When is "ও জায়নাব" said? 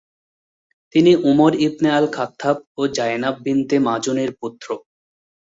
2.77-3.35